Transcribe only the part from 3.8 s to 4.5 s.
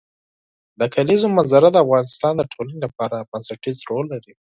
رول لري.